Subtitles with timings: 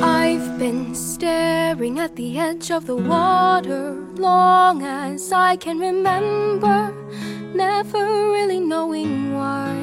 [0.00, 6.92] I've been staring at the edge of the water long as I can remember,
[7.54, 9.74] never really knowing why.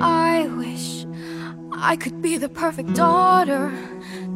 [0.00, 1.06] I wish
[1.72, 3.70] I could be the perfect daughter,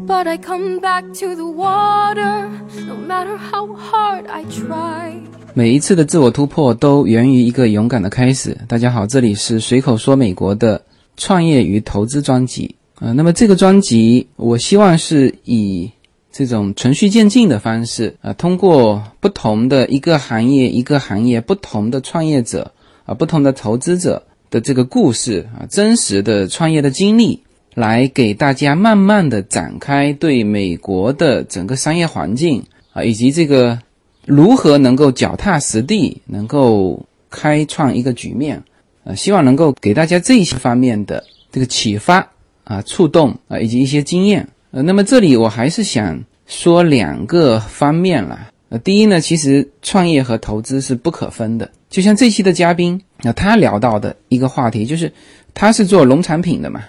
[0.07, 2.49] but I come back to the water
[2.87, 5.21] no matter how hard I try.
[5.55, 8.57] 每一次的自我突破都源于一个勇敢的开始。
[8.69, 10.81] 大家好，这里是随口说美国的
[11.17, 12.77] 创业与投资专辑。
[13.00, 15.92] 呃，那么这个专辑，我希望是以
[16.32, 22.72] 这种循序渐进的方式，啊，通过不同的一个行业一个行业不同的创业者
[23.06, 27.42] 啊，不同的投资者的这个故事啊，真实的创业的经历，
[27.74, 33.78] 来给大家慢慢的展开对美国的整个商业环境啊，以及这个
[34.26, 38.64] 如何能够脚踏实地，能够开创一个局面，
[39.04, 42.32] 呃，希望能够给大家这些方面的这个启发。
[42.66, 44.46] 啊，触动啊，以及一些经验。
[44.72, 48.52] 呃，那么这里我还是想说两个方面啦。
[48.68, 51.72] 呃，第一呢，其实创业和投资是不可分的。
[51.90, 55.10] 就像这期的嘉宾，那他聊到的一个话题，就是
[55.54, 56.82] 他是做农产品的嘛，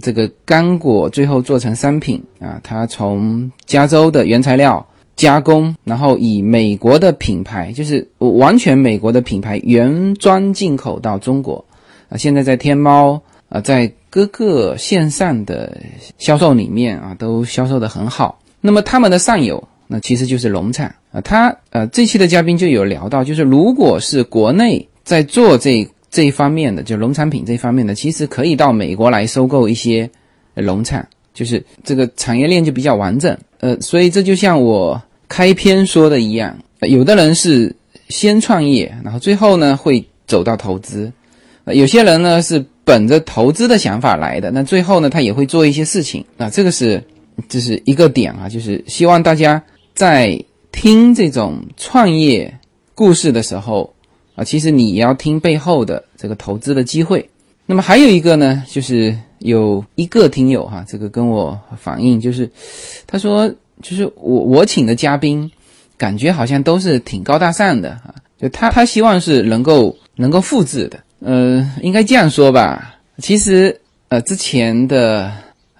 [0.00, 11.62] 这个干果最后做成商品啊，他从加州的原材料加工，然后以美国的品牌，就是完全美国的品牌原装进口到中国
[12.08, 13.20] 啊，现在在天猫
[13.54, 13.90] 啊，在。
[14.14, 15.76] 各个线上的
[16.18, 18.40] 销售里面啊，都销售的很好。
[18.60, 21.20] 那么他们的上游，那其实就是农场啊。
[21.20, 30.08] 他呃，这期的嘉宾就有聊到，就是如果是国内在做这这一方面的，就农产品这方面的，其实可以到美国来收购一些
[30.54, 33.36] 农场，就是这个产业链就比较完整。
[33.58, 37.74] 呃，所以这就像我开篇说的一样，有的人是
[38.10, 41.12] 先创业，然后最后呢会走到投资，
[41.64, 42.64] 有些人呢是。
[42.84, 47.02] 本着投资的想法来的，那最后呢，他也会做一些事情啊，这个是
[47.48, 49.62] 这是一个点啊，就是希望大家
[49.94, 50.38] 在
[50.70, 52.58] 听这种创业
[52.94, 53.94] 故事的时候
[54.34, 57.30] 啊，其实你也要听背后的这个投资的机会。
[57.66, 62.50] 那么还有一个呢，就是有一个听友哈，这个跟我反映，就是
[63.06, 63.48] 他说，
[63.80, 65.50] 就是我我请的嘉宾，
[65.96, 70.98] 感觉好像都是挺高大上的啊，就他他希望是能够能够复制的。
[71.24, 72.96] 呃，应该这样说吧。
[73.16, 75.32] 其实，呃，之前的，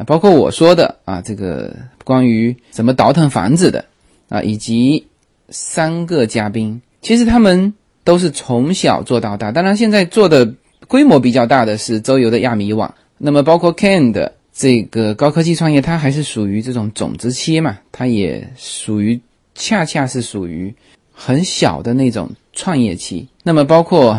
[0.06, 1.70] 包括我说的啊，这个
[2.02, 3.84] 关于怎么倒腾房子的
[4.30, 5.06] 啊，以及
[5.50, 7.74] 三个嘉宾，其实他们
[8.04, 9.52] 都是从小做到大。
[9.52, 10.50] 当然，现在做的
[10.88, 12.94] 规模比较大的是周游的亚米网。
[13.18, 19.20] 那么，包括 Ken 的这个高科技创业，它还是属于这种种子期嘛，它也属于
[19.54, 20.74] 恰恰是属于
[21.12, 23.28] 很小的那种创业期。
[23.42, 24.18] 那么，包括。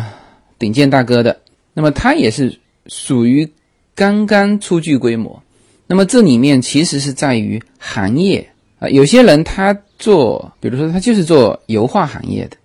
[0.58, 1.38] 顶尖大哥的，
[1.74, 3.48] 那么他也是属于
[3.94, 5.42] 刚刚初具规模。
[5.86, 12.56] 那么这里面其实是在于行业啊，有些人他做，比如说他就是做油画行业的，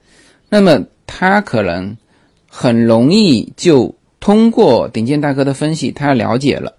[0.50, 1.96] 那么他可能
[2.48, 6.74] 很容易就通过顶尖大哥的分析，他了解了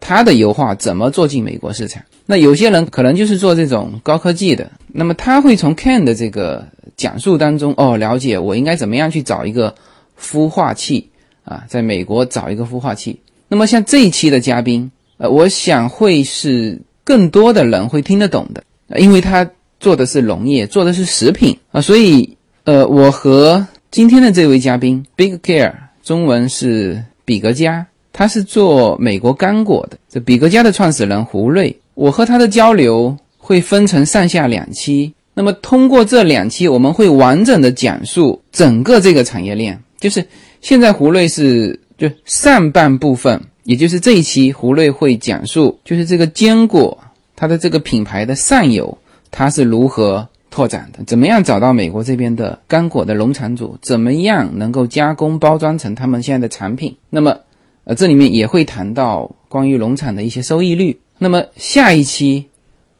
[0.00, 2.02] 他的油画怎么做进美国市场。
[2.26, 6.66] 那有些人可能就是做这种高科技的，那么他会从 Ken 的这个
[6.96, 9.74] 讲述当中哦，了解我应该怎么样去找一个。
[10.20, 11.10] 孵化器
[11.44, 13.18] 啊，在美国找一个孵化器。
[13.48, 18.64] 那么像这一期的嘉宾，呃，我想会是更多的人会听得懂的，
[18.98, 19.48] 因为他
[19.78, 25.72] 做的是农业，做的是食品啊，所以呃，我和今天的这位嘉宾 Big Care，
[26.02, 29.98] 中文是比格家，他是做美国干果的。
[30.08, 35.12] 这比格家的创始人胡瑞，我和他的交流会分成上下两期。
[35.34, 39.78] 那么通过这两期，我们会完整的讲述整个这个产业链。
[40.04, 40.22] 就是
[40.60, 46.98] 现在，胡瑞是就上半部分，也就是这一期，胡瑞会讲述，就是这个坚果
[47.34, 48.98] 它的这个品牌的上游，
[49.30, 56.94] 它是如何拓展的，怎么样找到美国这边的干果的农场主，怎么样能够加工包装成他们现在的产品。
[57.08, 57.38] 那么，
[57.84, 61.00] 呃，这里面也会谈到关于农场的一些收益率。
[61.16, 62.44] 那么下一期。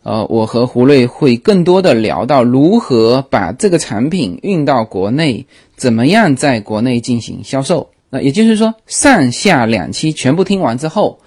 [0.05, 5.47] 呃，我和胡瑞会更多的聊到如何把这个产品运到国内，
[5.77, 7.89] 怎么样在国内进行销售。
[8.11, 11.21] 那也就是说，上下两期全部听完之后，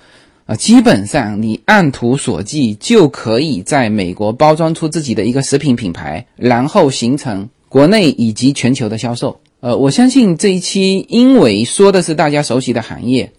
[0.46, 9.40] 啊，基本上你按图索骥就可以在美国包装出自己的一个食品品牌，然后形成国内以及全球的销售。
[9.60, 13.32] 呃，我相信这一期因为说的是大家熟悉的行业，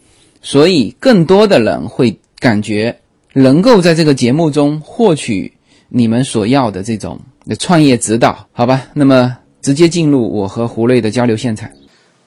[0.42, 2.98] 所以更多的人会感觉。
[3.38, 5.52] 能够在这个节目中获取
[5.88, 7.18] 你们所要的这种
[7.58, 8.86] 创业指导，好吧？
[8.94, 11.70] 那么直接进入我和胡瑞的交流现场。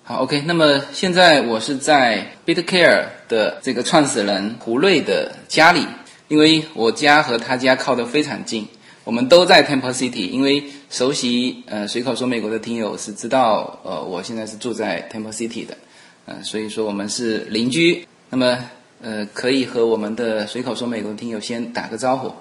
[0.04, 0.42] 好，OK。
[0.46, 5.86] 那么现在我是在 BitCare 的这个创始人胡瑞的家里。
[6.28, 8.66] 因为我家和他家靠得非常近，
[9.04, 10.30] 我们都在 Temple City。
[10.30, 15.78] 因为熟悉呃随口说美国的听友是知道，呃，我现在是住在 Temple City 的，
[16.25, 18.08] 呃，所以说我们是邻居。
[18.30, 18.58] 那么
[19.03, 22.31] 呃，可以和我们的随口说美国的听友先打个招呼。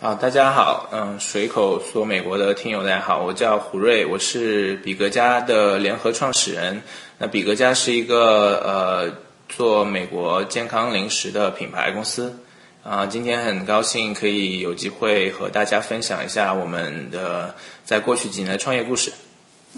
[0.00, 6.82] 啊，大家好，嗯，随口说美国的听友大家好，我叫胡瑞，我是比格家的联合创始人。
[7.18, 9.12] 那比格家是一个呃
[9.48, 12.40] 做美国健康零食的品牌公司。
[12.82, 17.54] 啊，今天很高兴可以有机会和大家分享一下我们的
[17.84, 19.12] 在过去几年的创业故事。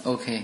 [0.05, 0.43] OK，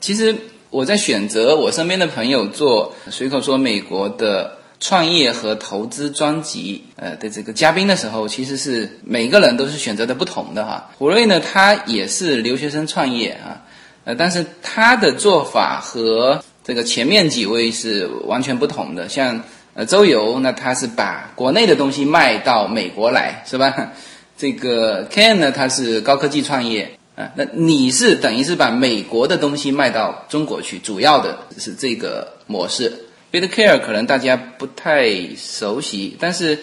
[0.00, 0.36] 其实
[0.68, 10.90] 我在选择我身边的朋友做随口说美国的创业和投资专辑呃的这个嘉宾的时候，其实是每个人都是选择的不同的哈。
[10.98, 13.62] 胡瑞呢，他也是留学生创业啊，
[14.04, 19.42] 呃，但是他的做法和这个前面几位是完全不同的，像。
[19.74, 23.92] 呃，周游那他是把国内的东西卖到美国来，是吧？
[24.36, 27.30] 这个 Ken 呢，他是高科技创业啊。
[27.36, 32.92] 那你是等于是把美国的东西卖到中国去，主要的是这个模式。
[33.32, 36.58] BitCare 可能大家不太熟悉，但是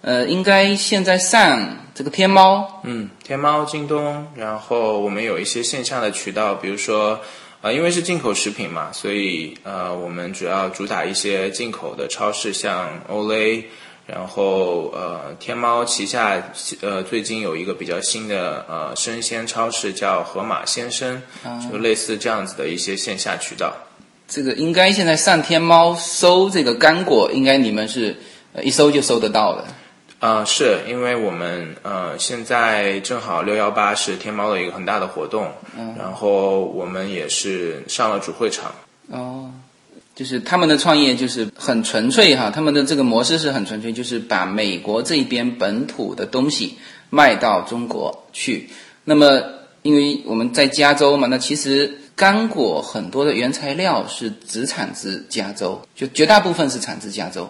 [0.00, 7.20] 呃，应该现在上这个天猫，嗯，天猫、京东，然后我们有一些线下的渠道，比如说。
[7.60, 13.64] 啊，因为是进口食品嘛，所以呃，我们主要主打一些进口的超市，像 Olay，
[14.06, 16.40] 然后呃，天猫旗下
[16.82, 21.20] 呃最近有一个比较新的呃生鲜超市叫盒马鲜生，
[21.68, 23.74] 就类似这样子的一些线下渠道。
[24.28, 28.14] 这个应该现在上天猫搜这个干果，应该你们是
[28.62, 29.64] 一搜就搜得到的。
[30.20, 38.74] 啊，是因为我们呃现在正好六幺八是天猫的一个很大的活动，嗯，然后我们也是上了主会场。
[39.10, 39.50] 哦，
[40.14, 46.76] 就是他们的创业就是很纯粹哈，他们的这个模式是很纯粹，就是把美国这边本土的东西
[47.08, 48.68] 卖到中国去。
[49.04, 49.40] 那么
[49.82, 57.48] 因为我们在加州嘛，那其实干果很多的原材料是只产自加州，就绝大部分是产自加州。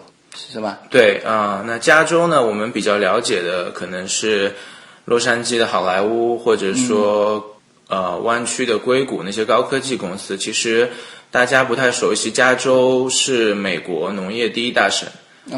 [0.51, 0.79] 是吧？
[0.89, 2.45] 对啊，那加州呢？
[2.45, 4.55] 我们比较了解的可能是
[5.05, 7.57] 洛杉矶的好莱坞，或者说
[7.87, 10.37] 呃湾区的硅谷那些高科技公司。
[10.37, 10.91] 其实
[11.29, 15.09] 大家不太熟悉，加州是美国农业第一大省。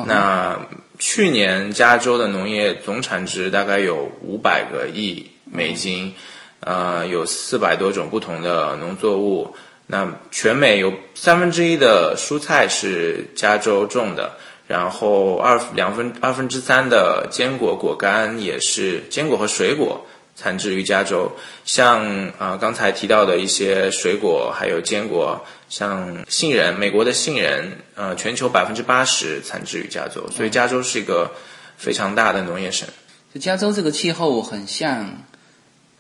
[0.08, 0.58] 那
[0.98, 6.14] 去年加州的农业总产值大概有五百个亿美金，
[6.62, 9.56] 呃，有四百多种不同的农作物。
[9.88, 14.38] 那全美有三分之一的蔬菜是加州种的。
[14.68, 21.30] 然后二两分二分之三的坚果果干也是坚果和水果产自于加州，
[21.66, 31.32] 像啊刚才提到的一些水果还有坚果，像杏仁，美国的杏仁，呃，全球百分之八十产自于加州，所以加州是一个
[31.76, 32.88] 非常大的农业省。
[33.34, 35.06] 就加州这个气候很像，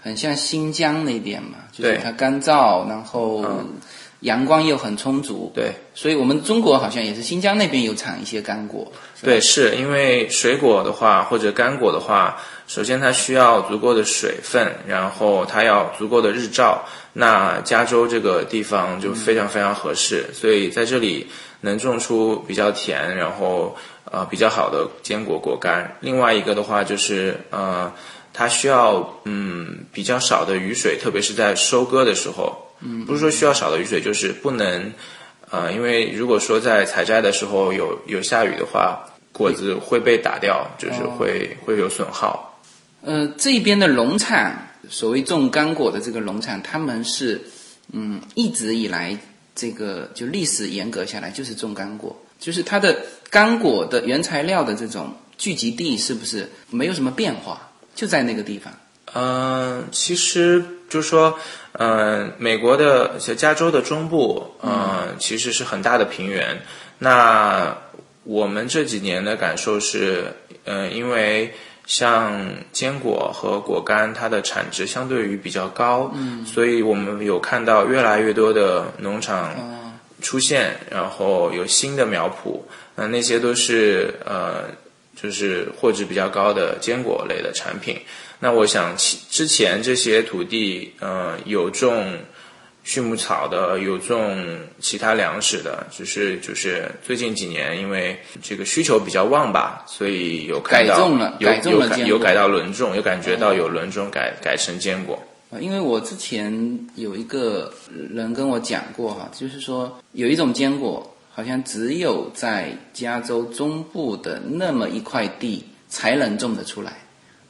[0.01, 3.45] 很像新疆那边嘛，就是它干燥，然后。
[4.21, 8.91] 阳光又很充足，对，所以我们中国好像也是新疆那边有产一些干果，
[9.23, 12.37] 对，是因为水果的话或者干果的话，
[12.67, 21.25] 首先它需要足够的水分，然后它要足够的日照，那加州这个地方就非常非常合适，所以在这里
[21.61, 23.75] 能种出比较甜，然后
[24.11, 25.95] 呃比较好的坚果果干。
[25.99, 27.91] 另外一个的话就是呃，
[28.33, 32.67] 它需要嗯比较少的雨水，特别是在收割的时候。
[32.83, 34.91] 嗯，不是说需要少的雨水，就是不能，
[35.51, 42.59] 呃，因为如果说在采摘的时候有有下雨的话，果子会被打掉，就是会会有损耗。
[43.03, 47.39] 呃，这边的农场，所谓种干果的这个农场，他们是，
[47.91, 49.17] 嗯，一直以来
[49.55, 52.95] 这个就历史严格下来就是种干果，就是它的
[53.29, 57.70] 干果的原材料的这种聚集地是不是没有什么变化，
[58.01, 58.73] 就在那个地方？
[59.13, 61.37] 嗯，其实就是说。
[61.73, 66.61] 嗯，美国的像加州的中部，嗯，其实是很大的平原。
[66.99, 67.75] 那
[68.25, 70.33] 我们这几年的感受是，
[70.65, 71.53] 嗯，因为
[71.85, 79.55] 像坚果和果干，它的产值相对于比较高，嗯，所以我们有看到越来越多的农场
[80.21, 82.59] 出现，然后有新的苗圃，
[82.95, 84.65] 那那些都是呃，
[85.21, 87.97] 就是货值比较高的坚果类的产品。
[88.39, 92.17] 那我想，其之前这些土地，呃，有种
[92.83, 105.21] 畜牧草的，有种其他粮食的，就是就是最近几年，因为这个需求比较旺吧，所以有看到有有有改到轮种，有感觉到有轮种改改成坚果。
[105.59, 107.71] 因为我之前有一个
[108.09, 115.65] 人跟我讲过哈，就是说有一种坚果，好像只有在加州中部的那么一块地。
[115.93, 116.93] 才能种得出来。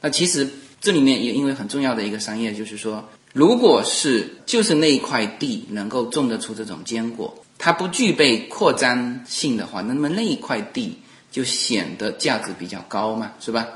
[0.00, 10.98] 那其实这里面也因为很重要的一个商业，就是说，如果是就是那一块地能够种得出这种坚果，它不具备扩张性的话，那么那一块地
[11.30, 13.68] 就显得价值比较高嘛，是吧？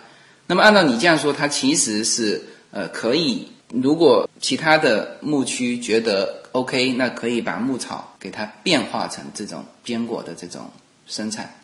[0.48, 10.70] 那么按照你这样说，它其实是呃可以，如果其他的牧区觉得 OK，那可以把牧草给它变化成这种坚果的这种
[11.06, 11.54] 生产。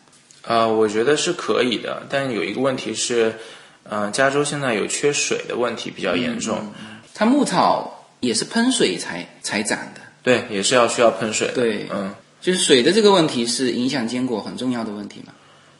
[0.41, 3.35] 啊，我觉得是可以的，但有一个问题是，
[3.83, 6.73] 呃，加州现在有缺水的问题比较严重。
[7.13, 11.53] 它牧草也是喷水才才长的，对，也是要需要喷水的。
[11.53, 15.31] 对，嗯，就是水的这个问题是影响坚果很重要的问题嘛。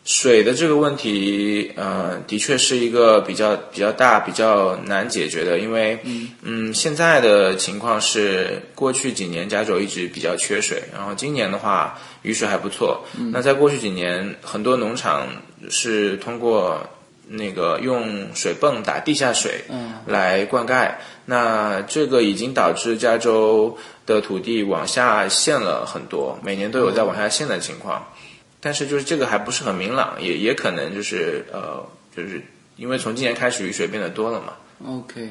[0.06, 5.98] 水的这个问题，呃，的确是一个比较比较大、比较难解决的，因为，
[6.42, 13.06] 嗯，现在的情况是，过去几年加州一直比较缺水，然后今年的话雨水还不错。
[13.32, 15.26] 那在过去几年，很多农场
[15.70, 16.86] 是通过
[17.30, 19.62] 那个用水泵打地下水
[20.06, 20.96] 来灌溉，
[21.26, 28.06] 那这个已经导致加州的土地往下陷了很多，每年都有在往下陷的情况。
[28.64, 32.42] 但是就是这个还不是很明朗，也也可能就是呃，就是
[32.78, 34.54] 因为从今年开始雨水变得多了嘛。
[34.86, 35.28] OK，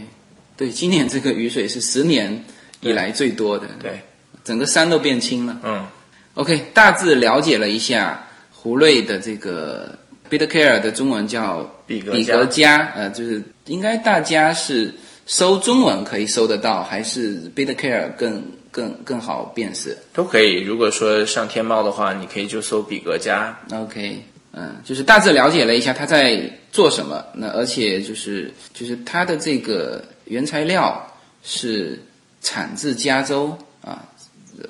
[0.54, 2.44] 对，今年这个雨水是十年
[2.80, 4.02] 以来最多的，对，
[4.44, 5.58] 整个山都变青了。
[5.64, 5.86] 嗯
[6.34, 9.98] OK，大致了解了一下胡瑞的这个
[10.30, 14.94] Bitcare 的中文叫比格比格家，呃，就是应该大家是
[15.26, 18.42] 搜中文可以搜得到，还是 Bitcare 更
[18.72, 20.62] 更更好辨识都可以。
[20.62, 23.56] 如果说上天猫的话，你可以就搜比格家。
[23.70, 31.06] ？OK，嗯，就是大致了解了一下他在做什么，那而且就是就是他的这个原材料
[31.44, 32.02] 是
[32.40, 34.02] 产自加州啊，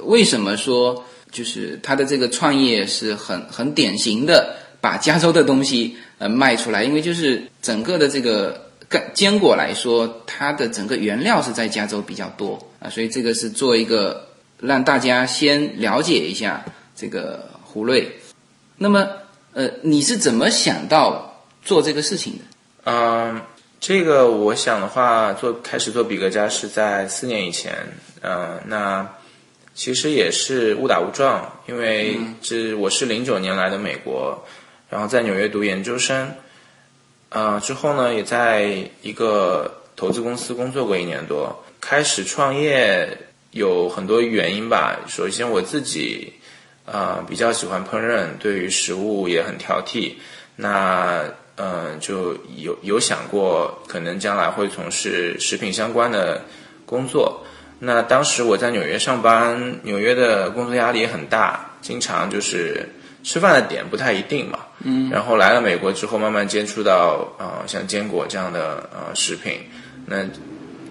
[0.01, 6.83] 为什么说就是他的这个创业是很很典型的把加州的东西呃卖出来？
[6.83, 16.63] 因为就是整个的这个干坚果来说，它的整个原料是在加州比较多啊，所以这个是做一个让大家先了解一下
[16.95, 18.21] 这个胡瑞。
[18.77, 19.09] 那么
[19.55, 22.45] 呃，你是怎么想到做这个事情的？
[22.85, 23.41] 嗯，
[23.81, 27.75] 这个我想的话，做开始做比格家是在四年以前。
[28.21, 29.09] 嗯，那
[29.75, 34.45] 其实也是误打误撞，因为这我是零九年来的美国，
[34.91, 36.31] 然后在纽约读研究生。
[37.33, 41.65] 呃，之后呢，也在一个投资公司工作过一年多。
[41.81, 43.19] 开始创业
[43.51, 45.01] 有很多原因吧。
[45.09, 46.33] 首先我自己
[46.85, 50.13] 呃比较喜欢烹饪，对于食物也很挑剔。
[50.57, 51.25] 那
[51.57, 56.43] 嗯、就有有想过，可能将来会从事食品相关的
[56.87, 57.45] 工作。
[57.79, 62.89] 那当时我在纽约上班，纽约的工作压力也很大，经常就是
[63.23, 64.59] 吃饭的点不太一定嘛。
[64.85, 65.11] 嗯。
[65.11, 69.61] 然后来了美国之后，慢慢接触到呃像坚果这样的呃食品，
[70.07, 70.25] 那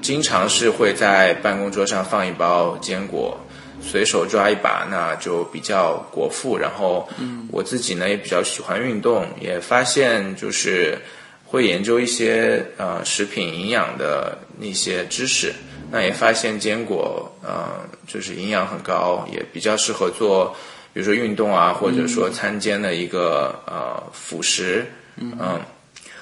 [0.02, 3.40] 经常是会在办公桌上放一包坚果，
[3.82, 6.58] 随手抓一把，那就比较果腹。
[6.58, 7.08] 然后
[7.52, 10.98] 我自己呢也比较喜欢运动，也发现就是
[11.46, 15.54] 会研究一些呃食品营养的那些知识。
[15.94, 17.68] 那也发现坚果，呃，
[18.08, 20.56] 就是营养很高，也比较适合做，
[20.94, 24.86] 比如说运动啊，或者说餐间的一个呃辅食。
[25.18, 25.60] 嗯，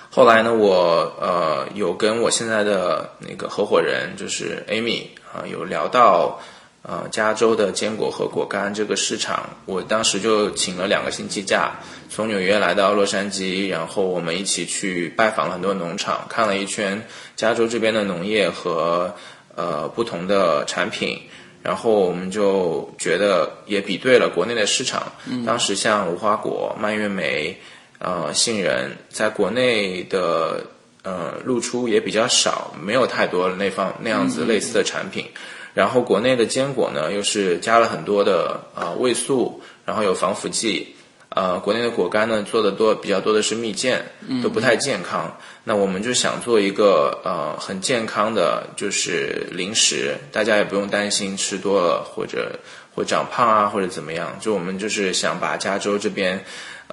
[0.09, 6.39] 后来呢，我呃有跟我现在的那个合伙人，就是 Amy 啊、有聊到
[6.81, 11.71] 呃加州的坚果和果干这个市场，我当时就请了两个星期假，
[12.09, 19.15] 从纽约来到洛杉矶，然后我们一起去拜访了很多农场，看了一圈加州这边的农业和
[19.55, 21.21] 呃不同的产品。
[21.61, 25.11] 然后我们就觉得也比对了国内的市场，
[25.45, 27.59] 当时像无花果、蔓越莓、
[27.99, 30.65] 呃杏仁，在国内的
[31.03, 35.25] 呃露出也比较少，没有太多那方那样子类似的产品。
[35.73, 40.95] 然后国内的坚果呢，又是加了很多的呃味素，然后有防腐剂。
[41.29, 44.01] 呃，国内的果干呢做的多比较多的是蜜饯，
[44.43, 45.37] 都不太健康。
[45.63, 52.59] 那我们就想做一个呃很健康的，就是零食，大家也不用担心吃多了或者
[52.95, 54.37] 会长胖啊或者怎么样。
[54.39, 56.43] 就我们就是想把加州这边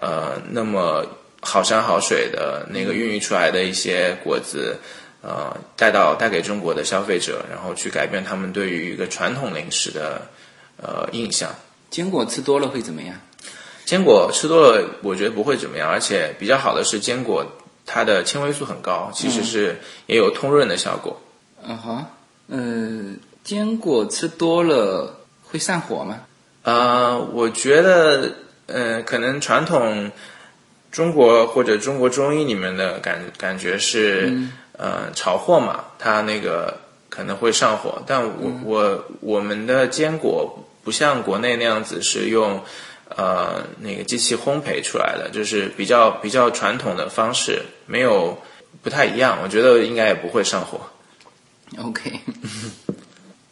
[0.01, 1.07] 呃那么
[1.41, 4.77] 好山好水的那个孕育出来的一些果子。
[5.23, 10.23] 呃，带到带给中国的消费者，然后去改变他们对于一个传统零食的
[10.81, 11.53] 呃印象。
[11.91, 13.17] 坚果吃多了会怎么样？
[13.87, 17.47] 坚果吃多了，我觉得不会怎么样，而且比较好的是坚果
[17.87, 21.19] 它的纤维素很高，其实是也有通润的效果。
[21.65, 22.07] 嗯哈，
[22.49, 23.15] 呃，
[23.45, 26.21] 坚果吃多了会上火吗？
[26.65, 28.35] 呃，我觉得
[28.67, 30.11] 呃，可能传统
[30.91, 34.37] 中国或者中国中医里面的感感觉是，
[34.77, 36.77] 呃，炒货嘛，它那个
[37.09, 42.61] 可能会上火，但我、我我们的坚果不像国内那样子是用
[43.15, 48.37] 呃那个机器烘焙出来的，就是比较比较传统的方式，没有
[48.83, 50.81] 不太一样，我觉得应该也不会上火。
[51.79, 52.21] OK。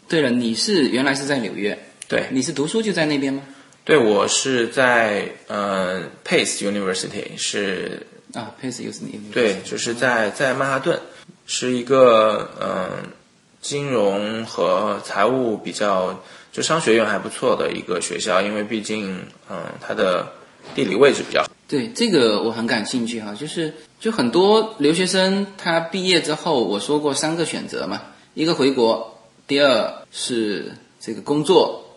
[0.08, 3.42] 对了，你是原来是在纽约，对，你是读书就在那边吗？
[3.84, 9.32] 对我是在呃 Pace University 是啊，Pace University。
[9.32, 11.00] 对，就是在在曼哈顿，
[11.46, 12.88] 是一个嗯、呃
[13.61, 16.23] 金融和财务比较
[16.54, 19.18] 就商学院还不错的一个学校，因为毕竟
[19.50, 20.25] 嗯、它的
[20.73, 21.49] 地理位置比较好。
[21.66, 28.00] 对这个我很感兴趣哈，就是就很多留学生他毕业之后，我说过三个选择嘛，
[28.34, 29.18] 一个回国，
[29.49, 31.96] 第二是这个工作，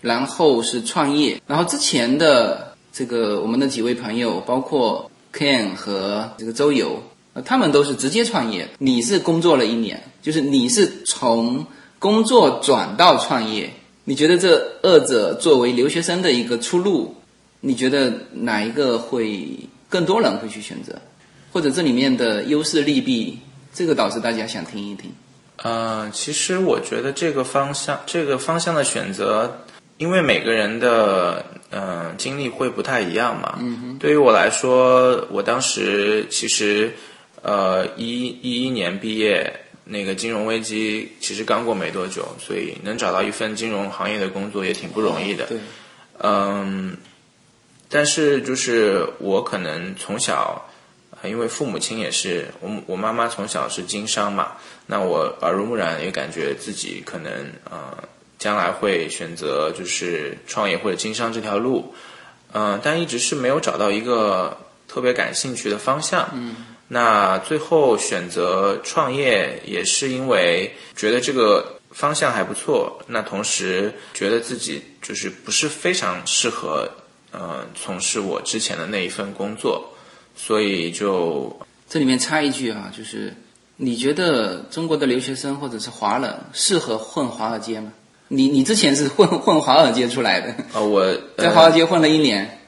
[0.00, 1.40] 然后是创业。
[1.46, 7.00] 然后之前的这个我们的几位朋友，包括 Ken 和这个周游，
[7.44, 8.68] 他们都是直接创业。
[8.78, 11.64] 你是工作了一年，就是你是从
[12.00, 13.70] 工作转到创业。
[14.04, 17.14] 你觉得这二者作为留学生的一个出路，
[17.60, 19.48] 你觉得哪一个会
[19.88, 21.00] 更多人会去选择，
[21.52, 23.38] 或者这里面的优势利弊，
[23.72, 25.10] 这个倒是大家想听一听。
[25.62, 29.60] 呃，其实我觉得这个方向，这个方向的选择，
[29.96, 33.58] 因为每个人的嗯、呃经历会不太一样嘛。
[33.60, 36.92] 嗯对于我来说，我当时其实
[37.40, 45.46] 呃一一一年毕业，那个金融危机其实刚过没多久，所以能找到一份金融行业的工作也挺不容易的。
[45.46, 45.58] 对，
[46.18, 46.96] 嗯，
[47.88, 50.68] 但是就是我可能从小，
[51.20, 54.52] 呃因为父母亲也是我我妈妈从小是经商嘛，
[54.86, 57.30] 那我耳濡目染也感觉自己可能
[57.70, 57.96] 呃
[58.38, 61.94] 将来会选择就是创业或者经商这条路，
[62.52, 66.28] 嗯、但一直是没有找到一个特别感兴趣的方向。
[66.34, 66.56] 嗯，
[66.88, 76.88] 那最后选择创业也是因为觉得这个方向还不错，那同时觉得自己就是不是非常适合
[77.32, 79.92] 呃从事我之前的那一份工作，
[80.36, 81.56] 所以就。
[81.88, 83.32] 这里面插一句啊，就是
[83.76, 87.92] 你觉得中国的留学生或者是华人适合混华尔街吗？
[88.28, 92.58] 你你之前是混 混华尔街出来的，呃我在华尔街混了一年，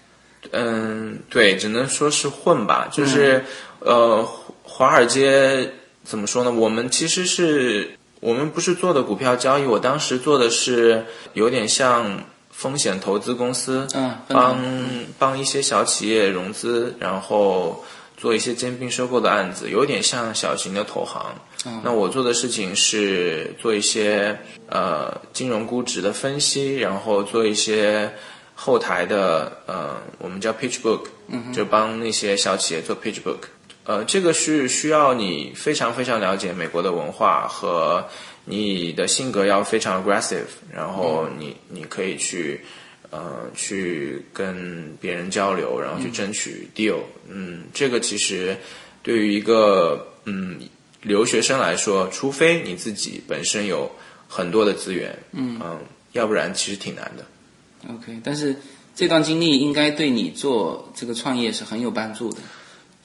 [0.53, 3.45] 嗯，对，只能说是混吧，就是、
[3.81, 4.29] 呃，
[4.63, 5.73] 华尔街
[6.05, 6.51] 怎么说呢？
[6.53, 14.59] 我们其实是我们不是做的股票交易，我当时做的是有点像风险投资公司，嗯帮
[15.19, 17.85] 帮一些小企业融资，然后
[18.17, 21.35] 做一些兼并收购的案子，有点像小型的投行。
[21.67, 28.11] 嗯那我做的事情是做一些呃金融估值的分析，然后做一些
[28.55, 33.49] 后台的呃我们叫 pitch book，、嗯就帮那些小企业做 pitch book。
[33.87, 38.05] 呃，这个是需要你非常非常了解美国的文化和
[38.45, 42.61] 你的性格要非常 aggressive，然后你你可以去
[43.11, 46.99] 呃去跟别人交流，然后去争取 deal。
[47.29, 48.57] 嗯，这个其实
[49.05, 50.59] 对于一个嗯
[51.03, 53.89] 留学生来说，除非你自己本身有
[54.27, 55.61] 很多的资源，嗯
[56.11, 57.25] 要不然其实挺难的。
[57.89, 58.57] OK，但是
[58.97, 62.39] 这段经历应该对你做这个创业是很有帮助的，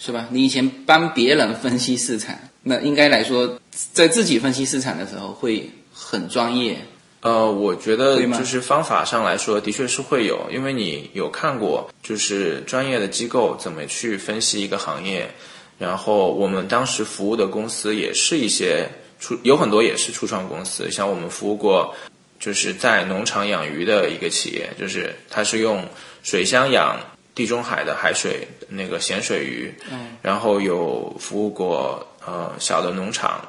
[0.03, 0.27] 是吧？
[0.31, 3.59] 你以前帮别人分析市场，那应该来说，
[3.93, 6.75] 在自己分析市场的时候会很专业。
[7.19, 15.29] 呃，我觉得就是方法上来说，的确是会有，因为你有看过，就是专业的机构怎么去分析一个行业，
[15.77, 21.93] 然后我们当时服务的公司也是一些初，有很多也是初创公司，像我们服务过，
[22.39, 25.85] 就是在农场养鱼的一个企业，就是它是用
[26.23, 26.99] 水箱养
[27.33, 33.41] 地中海的海水那个咸水鱼，嗯然后有服务过呃小的农场，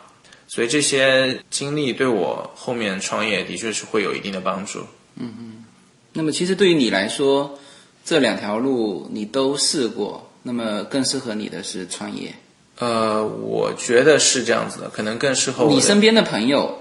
[0.47, 4.81] 所以这些经历对我后面创业的确是会有一定的帮助。
[5.17, 5.65] 嗯嗯
[6.13, 7.59] 那么其实对于你来说，
[8.05, 12.35] 这两条路你都试过，那么更适合你的是创业。
[12.79, 16.79] 呃，我觉得是这样子的，可能更适合我你身边的朋友，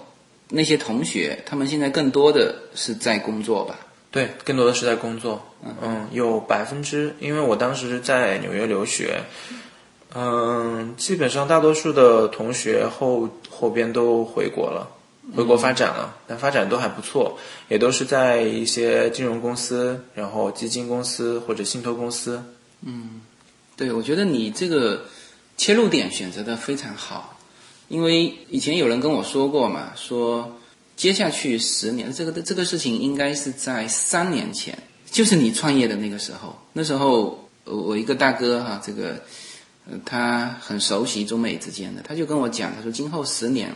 [0.49, 3.79] 那些同学，他们现在更多的是在工作吧？
[4.11, 5.41] 对，更多的是在工作。
[5.81, 9.21] 嗯，有百分之，因为我当时在纽约留学，
[10.13, 14.87] 嗯，基本上大多数的同学后后边都回国了，
[15.35, 17.37] 回国发展了，但发展都还不错，
[17.69, 22.43] 也都是在一些金融公司，然后基金公司或者信托公司。
[22.81, 23.21] 嗯
[23.77, 25.05] 对，我觉得你这个
[25.55, 27.37] 切入点选择的非常好，
[27.87, 30.57] 因为以前有人跟我说过嘛，说
[31.01, 34.77] 接下去十年，这个这个事情应该是在三年前，
[35.09, 39.19] 就是你创业的那个时候，那时候我我一个大哥哈，这个
[39.89, 43.75] 呃他很熟悉中美之间的，他就跟我讲，他说今后十年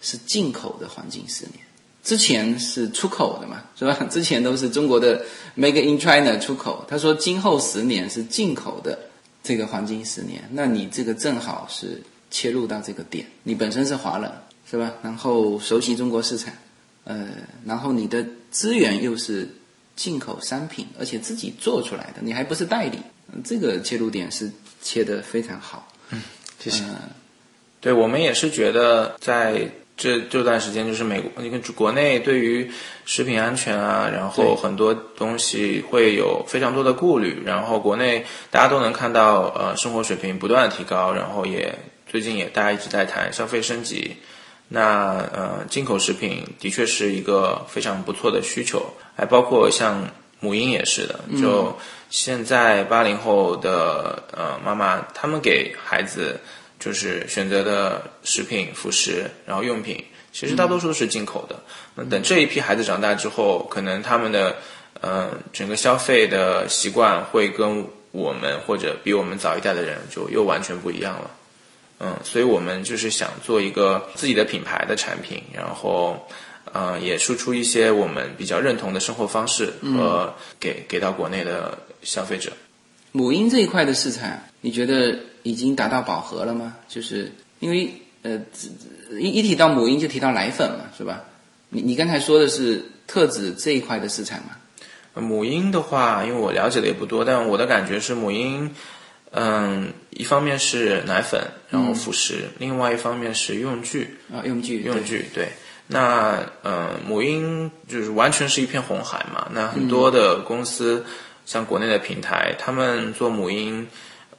[0.00, 1.60] 是进口的黄金十年，
[2.02, 3.94] 之前是出口的嘛，是吧？
[4.10, 8.98] 之前都是中国的 Make in China 出口，他说今后十年是进口的
[9.44, 14.28] 这个黄金十年，那你这个正好是切入到这个点，你本身是华人
[14.68, 14.92] 是吧？
[15.04, 16.52] 然后熟悉中国市场，
[17.04, 17.28] 呃，
[17.64, 19.48] 然后你的资源又是。
[19.96, 22.98] 进口商品，而且自己做出来的，你还不是代理，
[23.44, 24.50] 这个切入点是
[24.82, 25.86] 切得非常好。
[26.10, 26.20] 嗯，
[26.58, 26.82] 谢谢。
[27.80, 32.68] 对我们也是觉得，在这这段时间，就是美国，你看国内对于
[33.04, 41.72] 食品安全啊，然后很多东西会有非常多的顾虑，然后国内大家都能看到，呃，生活水平不断的提高，然后也
[42.08, 44.16] 最近也大家一直在谈消费升级。
[44.68, 50.08] 那呃，进口食品的确是一个非常不错的需求，还包括像
[50.40, 51.20] 母婴也是的。
[51.40, 51.76] 就
[52.10, 56.40] 现在八零后的呃妈妈，他们给孩子
[56.80, 61.60] 就是选择的食品、辅食，然后用品，其实大多数是进口的。
[61.94, 64.56] 那等这一批孩子长大之后，可能他们的
[65.00, 71.30] 呃整个消费的习惯会跟我们或者比我们早一代的人就又完全不一样了。
[72.00, 76.26] 嗯，所以我们就是想做一个自己的品牌的产品，然后，
[76.72, 82.52] 呃，也输出一些我们比较认同的生活方式和给给到国内的消费者。
[83.12, 86.76] 母婴这一块的市场，你觉得已经达到饱和了吗？
[86.88, 88.40] 就是因为呃，
[89.20, 91.22] 一一提到母婴就提到奶粉嘛，是吧？
[91.68, 94.56] 你你刚才说的是特指这一块的市场吗？
[95.22, 98.74] 母婴的话，因为我了解的也不多，但我的感觉是母婴。
[99.36, 105.48] 嗯，一方面是奶粉，然后辅食，另外一方面是用具啊，用具，用具，对。
[105.88, 109.48] 那呃，母婴就是完全是一片红海嘛。
[109.52, 111.04] 那很多的公司，
[111.44, 113.86] 像国内的平台，他们做母婴，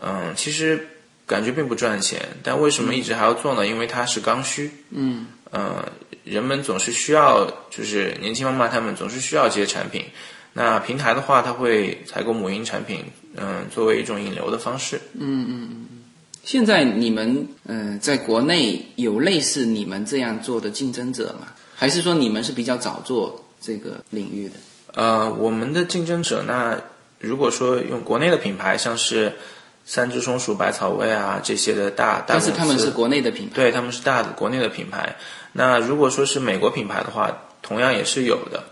[0.01, 0.87] 嗯，其实
[1.27, 3.67] 感觉并不赚钱，但为什么一直还要做呢？
[3.67, 4.71] 因为它是刚需。
[4.91, 5.27] 嗯。
[5.51, 5.87] 呃，
[6.23, 10.05] 人们总是需要，就是年轻妈妈她们总是需要这些产品。
[10.57, 13.03] 那平台的话，它会采购母婴产品。
[13.37, 14.95] 嗯，作为一种引流的方式。
[15.13, 15.85] 嗯嗯嗯。
[16.45, 21.47] 现在你们嗯，在国内有类似你们这样做的竞争者吗？
[21.75, 24.55] 还是说你们是比较早做这个领域的？
[24.93, 26.79] 呃，我们的竞争者，那
[27.19, 29.33] 如果说用国内的品牌，像是
[29.83, 33.55] 三只松鼠、百草味啊这些的大大但是他们是国内的品牌。
[33.55, 35.17] 对，他们是大的国内的品牌。
[35.51, 37.29] 那如果说是美国品牌的话，
[37.61, 38.63] 同样也是有的。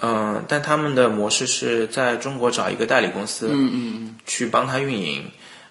[0.00, 5.24] 嗯，但他们的模式是在中国找一个代理公司，嗯嗯去帮他运营，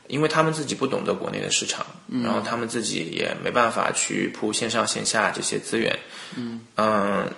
[0.08, 2.24] 因为他们自己不懂得国内的市场，嗯。
[2.24, 5.98] 然后他们自己也没办法去铺线上线下这些资源，
[6.36, 6.62] 嗯。
[6.76, 7.32] 嗯，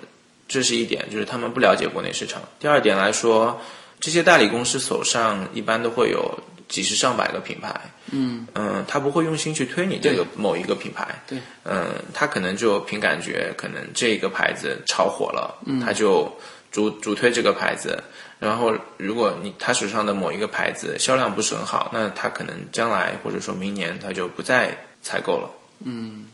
[0.47, 2.41] 这是一点，就是他们不了解国内市场。
[2.58, 3.60] 第二点来说，
[4.00, 8.47] 这些代理公司手上一般都会有几十上百个品牌，嗯。
[8.54, 15.82] 嗯，他不会用心去推你这个某一个品牌，对，嗯，他可能就凭感觉，可能这个牌子炒火了，嗯。
[15.82, 16.32] 他就。
[16.71, 18.03] 主主推这个牌子，
[18.39, 25.49] 然后如果你他手上的某一个牌子销量不是很好，那他可能将来或者说明年他就不再采购了。
[25.84, 26.25] 嗯，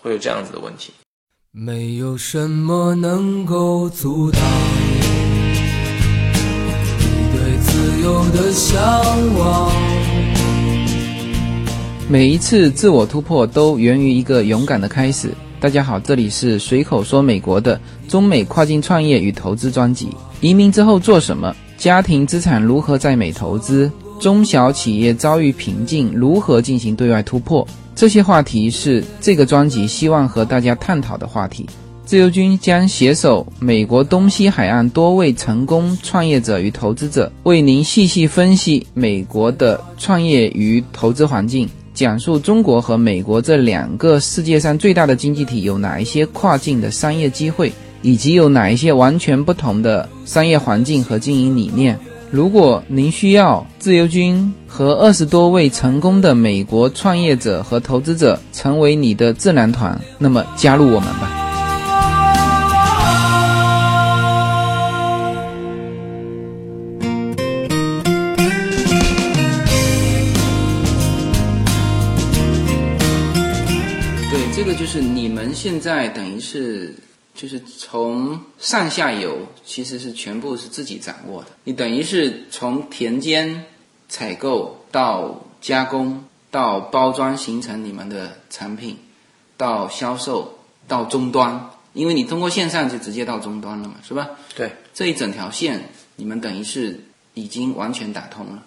[0.00, 0.92] 会有这样子的问题。
[1.50, 4.40] 没有什么能够阻挡
[6.98, 8.80] 你对自由的向
[9.38, 9.70] 往。
[12.08, 15.28] 每一次自我突破都源于一个勇敢的开始。
[15.62, 20.08] 大家好，这里是随口说美国的中美跨境创业与投资专辑。
[20.40, 21.54] 移民之后做什么？
[21.78, 23.88] 家庭资产如何在美投资？
[24.18, 27.64] 中小企业遭遇瓶颈，如何进行对外突破？
[27.94, 31.64] 这些话题是这个专辑希望和大家探讨的话题。
[32.04, 41.68] 自由军将携手美国东西海岸多位成功创业者与投资者，为您细细分析美国的创业与投资环境。
[41.94, 51.98] 讲述中国和美国这两个世界上最大的经济体有哪一些跨境的商业机会，以及有哪一些完全不同的商业环境和经营理念。
[52.30, 61.31] 如果您需要自由军和二十多位成功的美国创业者和投资者成为你的智囊团，那么加入我们吧。
[74.74, 76.94] 就是你们现在等于是，
[77.34, 81.48] 就是从上下游其实是全部是自己掌握的。
[81.64, 83.64] 你等于是从田间
[84.08, 88.98] 采购到加工到包装，形成你们的产品，
[89.56, 91.70] 到销售到终端。
[91.92, 94.30] 因为你通过线上就直接到终端了嘛，是吧？
[94.54, 96.98] 对，这一整条线你们等于是
[97.34, 98.62] 已经完全打通了。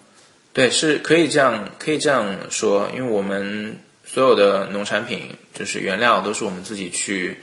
[0.52, 3.78] 对，是可以这样可以这样说，因为我们
[4.16, 7.36] 所有的农产品就是原料都是我们自己去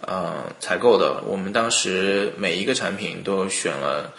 [0.00, 1.20] 呃采购的。
[1.26, 4.14] 我们当时每一个产品都选了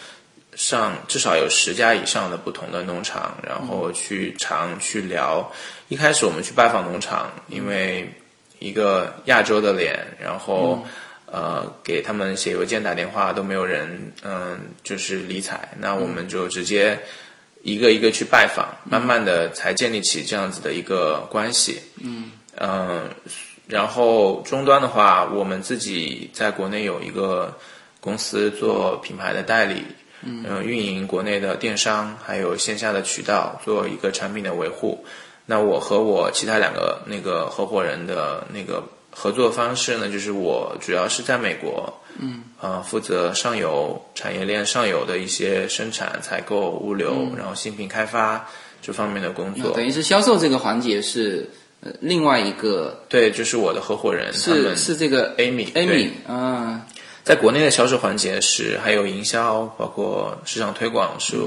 [0.55, 5.49] 上至少有十家以上的不同的农场，然后去尝去聊。
[5.87, 8.13] 一开始我们去拜访农场，因为
[8.59, 10.85] 一个亚洲的脸，然后。
[11.27, 15.67] 呃，给他们写邮件、打电话都没有人，嗯，就是理睬。
[15.79, 16.97] 那我们就直接
[17.65, 21.81] 一个一个去拜访，慢慢的才建立起这样子的一个关系。
[21.97, 23.09] 嗯，嗯，
[23.67, 27.57] 然后终端的话，我们自己在国内有一个
[27.99, 29.81] 公司做品牌的代理，
[30.21, 35.03] 嗯，运营国内的电商，还有线下的渠道，做一个产品的维护。
[35.45, 38.83] 那我和我其他两个那个合伙人的那个。
[39.17, 48.45] 合作方式呢，就是我主要是在美国，嗯，呃，负责上游产业链上游的一些生产、采购、物流，然后新品开发
[48.81, 49.71] 这方面的工作。
[49.71, 56.85] 等于是销售这个环节是呃另外一个，对，就是我的合伙人，是是这个 Amy，Amy 啊，
[57.23, 61.37] 在国内的销售环节是还有营销，包括市场推广，是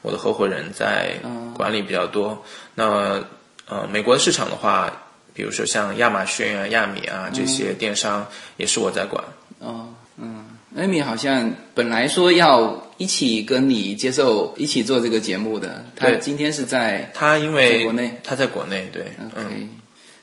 [0.00, 1.20] 我的合伙人在
[1.54, 2.42] 管理比较多。
[2.74, 3.22] 那
[3.72, 4.92] 呃，美国的市场的话。
[5.34, 8.26] 比如说像亚马逊啊、亚米啊这些电商，
[8.58, 9.24] 也是我在管。
[9.60, 10.44] 哦，嗯，
[10.76, 19.04] 艾米好像本来说要一起跟你接受一起做这个节目的，他今天是在他因为国内，他在国内对。
[19.34, 19.68] OK，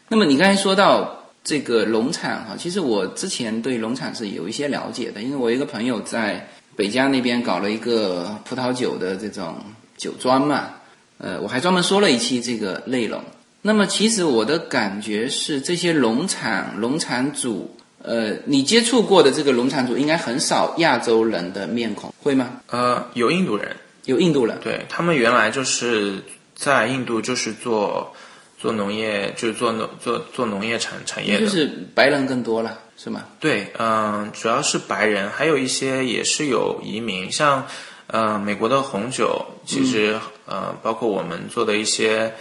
[0.10, 9.56] 那么你刚才说到这个农场哈，其实我之前对农场是有一些了解的，因为我一个朋友在北疆那边搞了一个葡萄酒的这种
[9.98, 10.70] 酒庄嘛，
[11.18, 13.20] 呃，我还专门说了一期这个内容。
[13.62, 22.62] 那么，其实我的感觉是，这些农场、农场主，呃，你接触过的这个农场主，应该很少亚洲人的面孔，会吗？
[22.68, 26.24] 呃，有印度人，有印度人，对他们原来就是
[26.56, 28.14] 在印度，就是做
[28.58, 33.26] 做农业，就是做农做做农业产产业的，就是白人更多了，是吗？
[33.42, 37.68] 对，嗯，主要是白人，还有一些也是有移民，像
[38.08, 42.34] 呃，美国的红酒，其实呃，包括我们做的一些。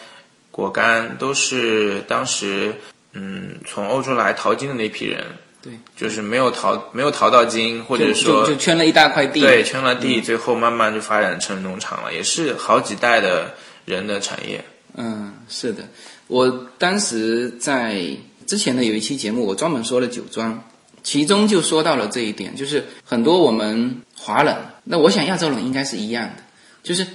[0.58, 2.74] 果干都是当时，
[3.12, 5.24] 嗯，从欧洲来淘金的那批人，
[5.62, 14.64] 对，就是没有淘没有淘到金，或者说就圈了一大块地，对，圈了地，最后慢慢就发展成农场了，也是好几代的人的产业。
[14.96, 15.84] 嗯，是的，
[16.26, 18.04] 我当时在
[18.44, 20.60] 之前的有一期节目，我专门说了酒庄，
[21.04, 26.42] 其中就说到了这一点，就是很多我们华人，那我想亚洲人应该是一样的，
[26.82, 27.06] 就是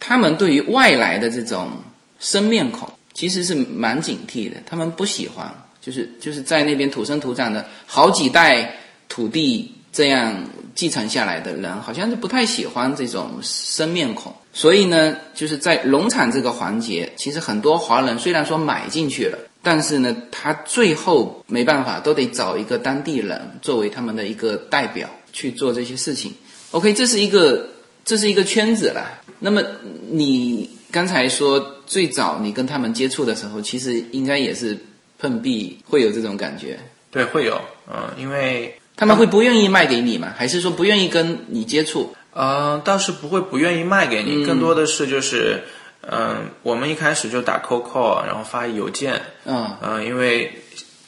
[0.00, 1.70] 他们对于外来的这种。
[2.18, 8.76] 生面孔其实是蛮警惕的，他们不喜欢，就是就是在那边土生土长的好几代
[9.08, 14.32] 土地这样继承下来的人，好像是不太喜欢这种生面孔。
[14.52, 26.32] 所以呢，就是在农场这个环节，其实很多华人虽然说买进去了，但是呢，他最后没办法，都得找一个当地人作为他们的一个代表去做这些事情。
[26.70, 27.68] OK，这是一个
[28.04, 29.20] 这是一个圈子了。
[29.40, 29.60] 那么
[30.08, 31.74] 你刚才说。
[31.88, 34.78] 最早你跟他们接触的时候，其实应该也是
[35.18, 36.78] 碰壁，会有这种感觉。
[37.10, 37.58] 对，会有，
[37.90, 40.32] 嗯，因为他们会不愿意卖给你吗？
[40.36, 42.14] 还是说不愿意跟你接触？
[42.34, 45.64] 嗯，倒是不会不愿意卖给你，更多的是就是，
[46.02, 50.52] 嗯，我们一开始就打 cold call，然后发邮件，嗯，嗯，因为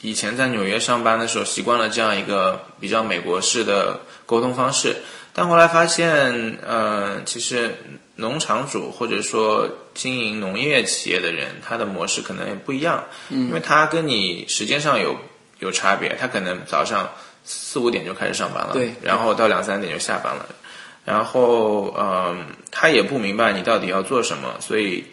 [0.01, 4.95] 以前在纽约上班的时候习惯了这样一个比较美国式的沟通方式，
[5.31, 7.69] 但后来发现，嗯，其实。
[8.21, 15.17] 农场主或者说经营农业企业的人，他的模式可能也不一样，因为他跟你时间上有
[15.59, 17.09] 有差别，他可能早上
[17.43, 20.45] 四五点就开始上班了，对，然后到两三点就下班了，
[21.03, 25.03] 然后嗯，他也不明白你到底要做什么，所以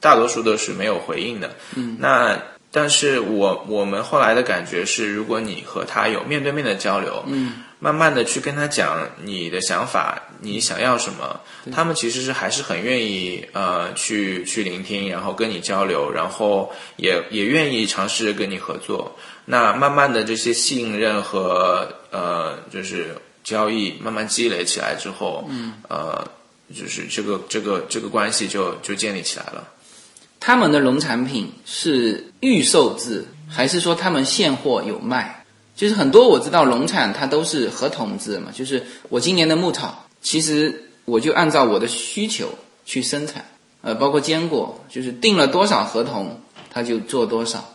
[0.00, 1.54] 大多数都是没有回应的。
[1.76, 2.36] 嗯，那
[2.72, 7.62] 但是我我们后来的感觉是，如果你和他有面对面的交流，嗯。
[7.84, 11.38] 慢慢的去跟他讲你的想法，你想要什么，
[11.70, 19.14] 他们其实是还是很愿意呃去去聆听，然后跟你交流，然后也也愿意尝试跟你合作。
[19.44, 26.26] 那慢慢的这些信任和呃就是交易慢慢积累起来之后，嗯，呃
[26.74, 29.68] 就是这个这个这个关系就就建立起来了。
[30.40, 35.43] 他们的农产品是预售制，还是说他们现货有卖？
[35.74, 42.48] 就是很多我知道农场它都是合同制嘛，就是我今年的牧草，其实我就按照我的需求
[42.84, 43.44] 去生产，
[43.82, 47.74] 呃，包括坚果，就是定了多少合同，他就做多少。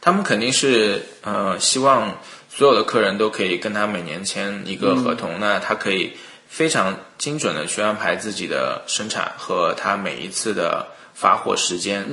[0.00, 2.18] 他们肯定是呃希望
[2.48, 6.12] 所有的客人都可以跟他每年签一个合同，那他可以
[6.46, 12.04] 非常精准的去安排自己的生产和他每一次的发货时间。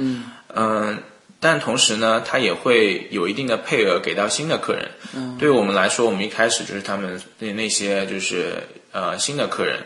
[0.54, 0.98] 嗯
[1.42, 4.92] 但同时呢，它也会有一定的配额给到新的客人。
[5.14, 9.80] 嗯，对于我们来说，我们一开始就是他们那那些就是呃新的客人。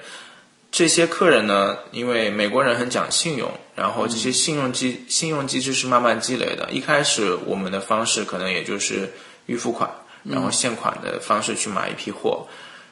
[0.69, 6.69] 这些客人呢，因为美国人很讲信用，然后这些信用机信用机制是慢慢积累的。
[6.69, 9.13] 一开始我们的方式可能也就是
[9.45, 9.89] 预付款，
[10.23, 12.45] 然后现款的方式去买一批货，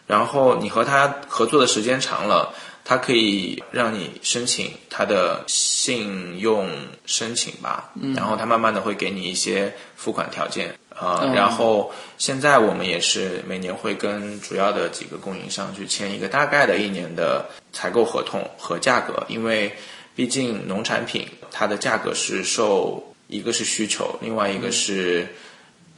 [0.08, 2.54] 然后你和他合作的时间长了，
[2.85, 6.69] 他可以让你申请它的信用
[7.05, 10.75] 申请吧，然后它慢慢的会给你一些付款条件。
[10.89, 19.73] 呃，然后现在我们也是每年会跟主要的几个供应商去签一个大概的一年的采购合同和价格，因为
[20.15, 25.27] 毕竟农产品它的价格是受一个是需求，另外一个是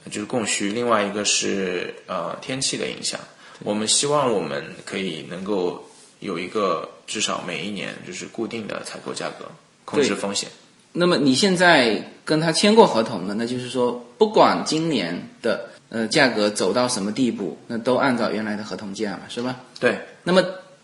[0.09, 3.19] 就是供需，另外一个是呃天气的影响。
[3.59, 5.83] 我们希望我们可以能够
[6.19, 9.45] 有一个至少每一年就是固定的采购价格，
[9.83, 10.49] 控制风险。
[10.93, 19.57] 那么你现在跟他签过合同了，那就是说，不管今年的呃价格走到什么地步，那都按照原来的合同价嘛，是吧？
[19.79, 19.99] 对。
[20.23, 20.41] 那么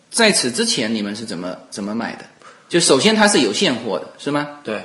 [0.09, 2.25] 在此之前，你们是怎么怎么买的？
[2.67, 4.59] 就首先它是有现货的，是吗？
[4.63, 4.81] 对。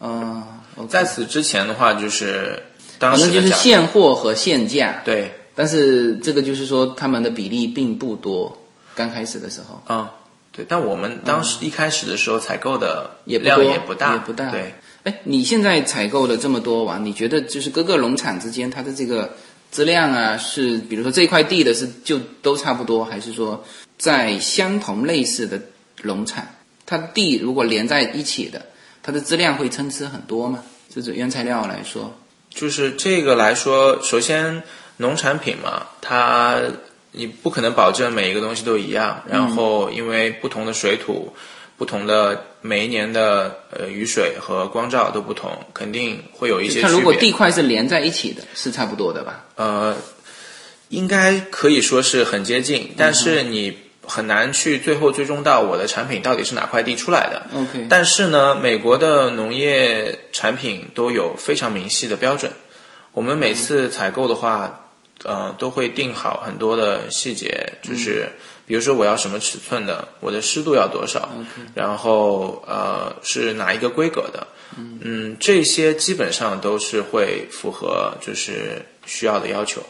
[0.00, 0.42] 嗯，
[0.88, 2.62] 在此之前的话，就是
[2.98, 5.02] 当时反正就是现货和现价。
[5.04, 5.30] 对。
[5.54, 8.56] 但是这个就是说，他们的比例并不多，
[8.94, 9.82] 刚开始的时候。
[9.92, 10.14] 啊。
[10.52, 14.50] 对，但我们当时一开始的时候采购的也量也不大，也不大。
[14.50, 14.74] 对，
[15.04, 19.36] 哎，你现在采购了这么多完，你觉得就是各个农场之间它的这个
[19.70, 23.64] 质量啊，是比如说这块地的是就都差不多，还是说
[23.96, 25.60] 在相同类似的
[26.02, 26.44] 农场，
[26.84, 28.66] 它地如果连在一起的，
[29.04, 30.64] 它的质量会参差很多吗？
[30.92, 32.12] 就是原材料来说，
[32.50, 34.64] 就是这个来说，首先
[34.96, 36.60] 农产品嘛，它。
[37.12, 41.34] 你不可能保证每一个东西都一样，然后因为不同的水土、
[41.76, 46.82] 不同的每一年的呃雨水和光照都不同，肯定会有一些区别。
[46.82, 49.44] 它如果地块是连在一起的，是差不多的吧？
[49.56, 49.96] 呃，
[50.90, 57.46] 应该可以说是很接近，但是你很难去最后追踪到我的产品到底是哪块地出来的。
[57.52, 57.86] OK。
[57.88, 62.52] 但是呢，美国的农业产品都有非常明细的标准，
[63.12, 64.86] 我们每次采购的话。
[65.24, 68.26] 呃，都会定好很多的细节，就是
[68.66, 71.28] 比如说我要什么尺寸的，我的湿度要多少，
[71.74, 74.46] 然后呃是哪一个规格的，
[74.78, 79.82] 嗯，这些基本上都是会符合就是需要的要求。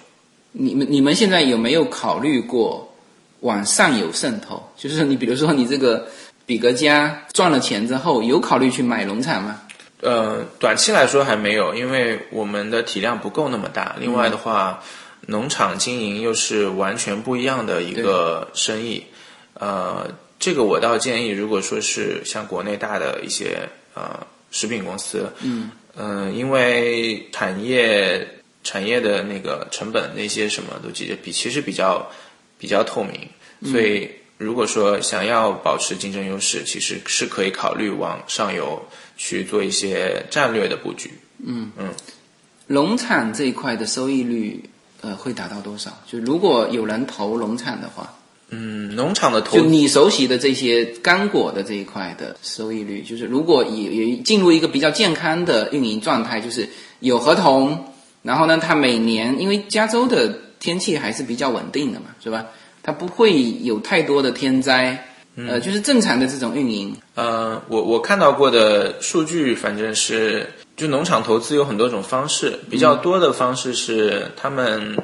[0.50, 2.92] 你们你们现在有没有考虑过
[3.40, 4.60] 往上游渗透？
[4.76, 6.08] 就是你比如说你这个
[6.44, 9.60] 比格家赚了钱之后，有考虑去买农场吗？
[10.00, 13.94] 呃，短期来说还没有，因为我们的体量不够那么大。
[14.00, 14.82] 另外的话。
[15.26, 19.04] 农场经营又是完全不一样的一个生意，
[19.54, 28.26] 呃，这个我倒建议，如果说是像国内大的一些呃食品公司，嗯，嗯，因为产业
[28.64, 32.10] 产业的那个成本那些什么都其实比其实比较
[32.58, 33.28] 比较透明，
[33.70, 38.82] 所以如果说想要保持竞争优势，其实是可以考虑往上游
[39.16, 41.12] 去做一些战略的布局。
[41.44, 41.70] 嗯。
[41.78, 41.90] 嗯，
[42.66, 44.64] 农场这一块的收益率。
[45.02, 45.90] 呃，会达到多少？
[46.06, 48.12] 就如果有人投农场的话，
[48.50, 62.46] 嗯，农场的投，就你熟悉的这些干果的这一块的收益率，就是如果以进入一个比较健康的运营状态，就是有合同，然后呢，它每年因为加州的天气还是比较稳定的嘛，是吧？
[62.82, 66.94] 它不会有太多的天灾，呃，就是正常的这种运营。
[67.14, 70.46] 呃，我我看到过的数据，反正是。
[70.80, 74.96] 就农场投资有很多种方式，比较多的方式是他们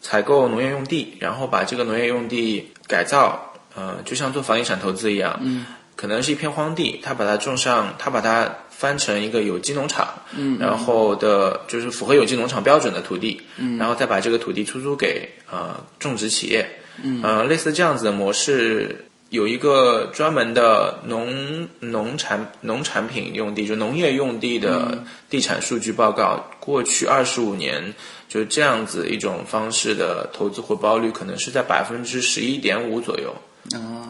[0.00, 16.68] 采购农业用地，然后把这个农业用地改造，呃，就像做房地产投资一样，嗯，可能是一片荒地，他把它种上，他把它翻成一个有机农场，嗯，然后的就是符合有机农场标准的土地，嗯，然后再把这个土地出租给呃种植企业，
[17.04, 19.04] 嗯，呃，类似这样子的模式。
[19.30, 27.94] 有一个专门的农农产农产品用地，就农业用地的地产数据报告，过去二十五年
[28.28, 33.32] 就这样子一种方式的投资回报率，可能是在百分之十一点五左右，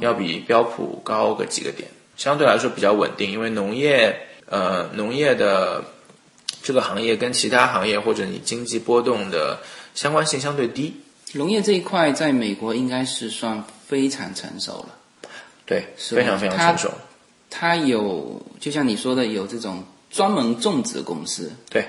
[0.01, 3.31] 要比标普高个几个点，相对来说比较稳定。
[3.31, 5.85] 因为农业呃农业的
[6.63, 9.59] 这个行业跟其他行业或者你经济波动的
[9.95, 10.95] 相关性相对低，
[11.35, 14.97] 农业这一块在美国应该是算非常成熟了。
[15.71, 16.91] 对，非常非常成熟。
[17.49, 21.53] 它有，就像你说的，有这种专门种植公司。
[21.71, 21.87] 对，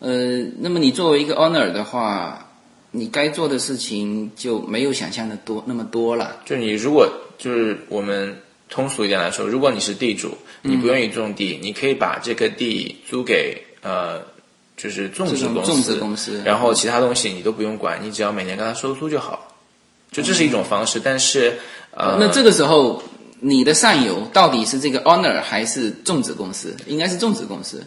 [0.00, 2.50] 呃，那么你作为一个 owner 的话，
[2.90, 6.42] 你该做的事情就没有想象的多那么多了。
[6.44, 7.08] 就你如果
[7.38, 8.36] 就是我们
[8.68, 14.20] 通俗一点来说，如果你是地主，你不愿意种地，你可以把这个地租给呃，
[14.76, 19.53] 就是种植公司，种种植公司然后其他东西你都不用管，你只要每年跟他收租就好。
[20.14, 21.58] 就这是一种方式，但是
[21.90, 23.02] 呃，那这个时候，
[23.40, 26.74] 你的上游到底是这个 owner 还是种植公司？
[26.86, 27.84] 应该是种植公司。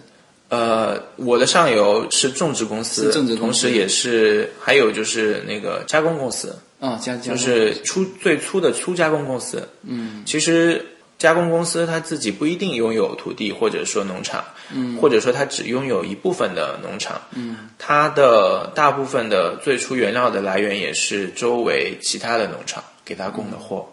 [0.49, 9.65] 呃，我的上游是种植公司，是种植公司同时也是还有就是那个加工公司，哦，加加就是粗最粗的粗加工公司。
[9.83, 10.85] 嗯，其实
[11.17, 23.87] 加工公司它自己不一定拥有土地或者说农场，嗯，或者说它只拥有一部分的农场，嗯，它的大部分的最初原料的来源也是周围其他的农场给它供的货，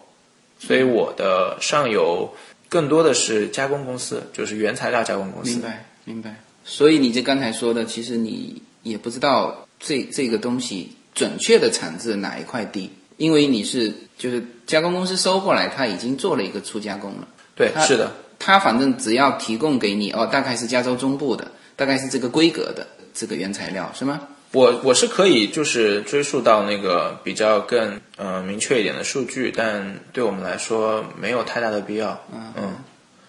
[0.58, 2.34] 所以我的上游
[2.68, 5.50] 更多的是加工公司，就是原材料加工公司。
[5.52, 6.36] 明白明白。
[6.66, 17.28] 所以你这刚才说的，其实你也不知道这这个东西准确的产自哪一块地，因为你是就是加工公司收过来，他已经做了一个初加工了。
[17.54, 18.10] 对，是的。
[18.38, 24.20] 他反正只要提供给你哦，大概是加州中部的，大概是这个规格的这个原材料是吗？
[24.52, 32.20] 我我是可以就是追溯到那个比较更呃明确一点的数据，但对我们来说没有太大的必要。
[32.32, 32.74] 嗯，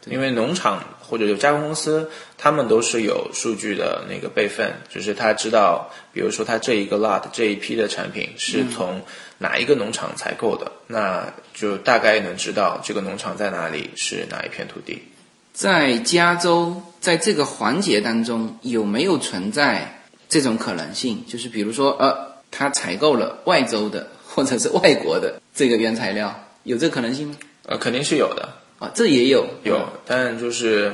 [0.05, 9.01] 因为农场或者有加工公司，他们都是有数据的那个备份，就是他知道，比如说他这一个 lot 这一批的产品是从
[9.37, 15.01] 哪一个农场采购的，那就大概能知道这个农场在哪里，是哪一片土地。
[15.53, 21.23] 在加州，在这个环节当中，有没有存在这种可能性？
[21.27, 27.35] 就是比如说，呃，他采购了外州的或者是外国的这个原材料，有这个可能性吗？
[27.67, 28.49] 呃，肯定是有的。
[28.77, 30.93] 啊，这也有有，但就是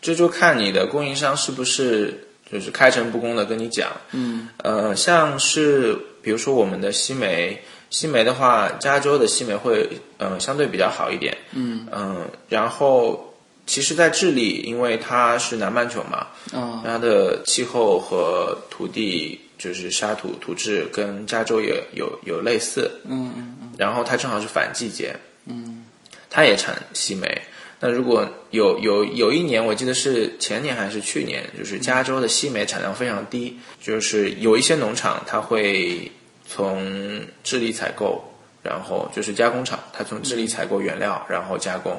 [0.00, 7.60] 这就看你的供应商是不是就是开诚布公的跟你讲，嗯，呃，像是比如说我们的西梅，
[7.90, 11.86] 西梅的话，加州的西梅会呃相对比较好一点，嗯。
[11.92, 13.34] 嗯然后
[13.66, 25.14] 其实，在智利，因为它是南半球嘛，啊它的气候和土地就是沙土土质跟加州也有有类似，嗯嗯嗯，然后它正好是反季节，
[25.46, 25.84] 嗯，
[26.28, 27.40] 它也产西梅。
[27.82, 36.12] 那如果有有有一年，我记得是前年还是去年，就是加州的西梅产量非常低，就是有一些农场它会
[36.46, 38.22] 从智利采购，
[38.62, 41.98] 然后就是加工厂，它从智利采购原料，然后加工。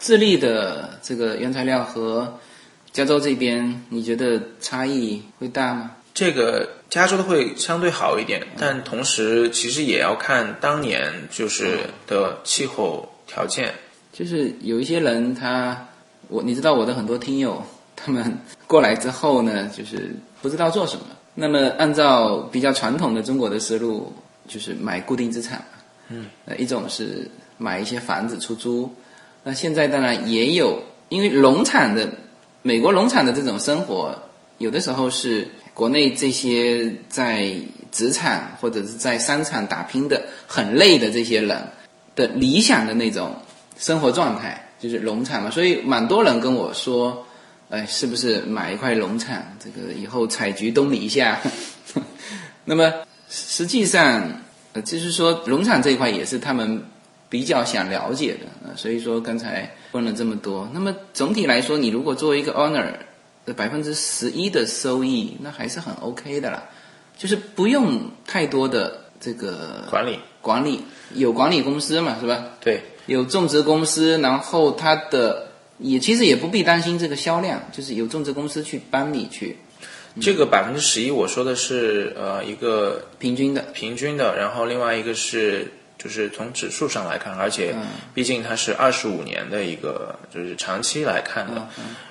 [0.00, 2.40] 智利的这个原材料和
[2.90, 5.92] 加州这边，你觉得差异会大吗？
[6.12, 11.78] 这个加州的会相对好一点，但同时其实也要看当年就是
[12.08, 13.72] 的气候条件。
[14.20, 15.88] 就是有一些人他，
[16.28, 17.64] 我你知道我的很多听友，
[17.96, 21.06] 他们过来之后呢，就是不知道做什么。
[21.34, 24.12] 那么按照比较传统的中国的思路，
[24.46, 25.64] 就是买固定资产嘛。
[26.10, 26.26] 嗯。
[26.44, 28.94] 呃，一种是买一些房子出租。
[29.42, 32.06] 那现在当然也有，因为农场的
[32.60, 34.14] 美国农场的这种生活，
[34.58, 37.54] 有的时候是国内这些在
[37.90, 41.56] 职场或者是在商场打拼的很累的这些人
[42.14, 43.34] 的理想的那种
[43.80, 45.50] 生活状态，就是农场嘛。
[45.50, 47.26] 所以蛮多人跟我说，
[47.70, 51.40] 哎，是不是买一块农场，这个以后采菊东篱下？
[52.66, 52.92] 那么
[53.28, 54.22] 实际上，
[54.74, 56.84] 呃，就是说农场这一块也是他们
[57.28, 60.68] 比较想了解的，呃，所以说刚才问了这么多。
[60.74, 62.84] 那么总体来说，你如果作为一个 owner
[63.46, 66.62] 的百分之十一的收益，那还是很 OK 的啦，
[67.16, 70.82] 就是不用太多的这个管理管理，
[71.14, 72.46] 有管理公司嘛，是吧？
[72.60, 75.48] 对，有种植公司，然后它的
[75.78, 79.58] 也其实也不必担心这个销量，就是有种植公司去帮你去
[80.20, 87.74] 这个百分之十一，我说的是呃一个平均的，平均的，然后另外一个是就是从指数上来看，而且
[88.14, 91.68] 毕竟它是二十五年的一个就是长期来看的。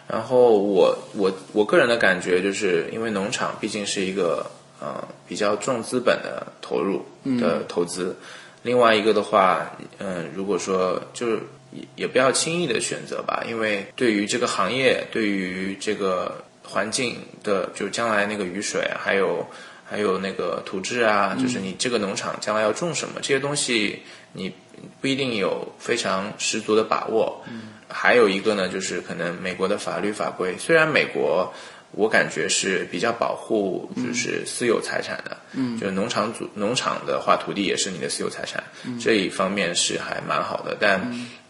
[0.08, 4.46] 然后我我我个人的感觉就是因为农场毕竟是一个
[4.80, 7.06] 呃比较重资本的投入
[7.40, 8.16] 的投资，
[8.64, 11.40] 另外一个的话，嗯、如果说就是
[11.72, 19.46] 也也不要轻易的选择吧，因为对于这个行业，对于这个环境的，就将来那个雨水，还有
[19.86, 24.02] 还有那个土质啊，就是你这个农场将来要种什么，这些东西
[24.34, 24.54] 你
[25.02, 27.44] 不一定有非常十足的把握。
[27.92, 31.52] 还有一个呢，就是可能美国的法律法规，虽然美国
[31.92, 39.00] 我感觉是比较保护就是私有财产的，嗯，就是农场主农场的话，土地也是你的私有财产，嗯。
[39.00, 41.02] 这一方面是还蛮好的，但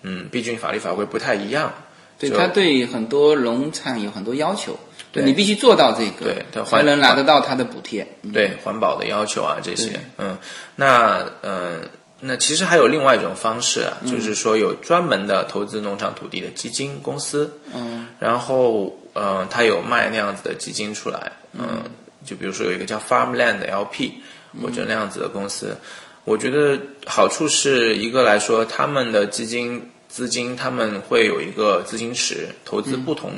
[0.01, 1.73] 嗯，毕竟法律法规不太一样，
[2.17, 4.79] 对它对很多农场有很多要求，
[5.11, 8.07] 对你必须做到这个，对它才能拿得到它的补贴。
[8.21, 8.31] 嗯。
[8.31, 10.37] 对环保的要求啊这些，嗯，
[10.75, 11.81] 那嗯、
[12.21, 21.83] 那其实还有另外一种方式啊，就是说有专门的投资农场土地的基金公司，嗯，然后呃，他有卖那样子的基金出来，嗯，
[22.25, 24.11] 就比如说有一个叫 Farmland LP
[24.61, 25.77] 或者那样子的公司，
[26.25, 33.33] 我觉得好处是一个来说，他们的基金资金他们会有一个资金池，投资不同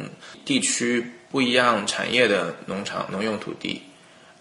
[0.45, 3.81] 地区不一样产业的农场农用土地，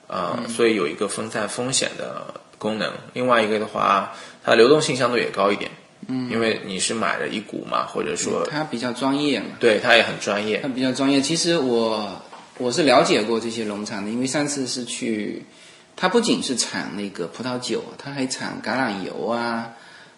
[0.06, 2.92] 呃，所以有一个分散风险的功能。
[3.12, 4.12] 另外一个的话，
[4.44, 5.70] 它流动性相对也高一点，
[6.10, 11.20] 嗯，因为你是买了一股嘛，或者说他比较专业嘛，对他也很专业他，比较专业。
[11.20, 12.20] 其实我
[12.58, 15.44] 我是了解过这些农场的，因为上次是去，
[15.94, 19.70] 他不仅是产那个葡萄酒，他还产橄榄油啊，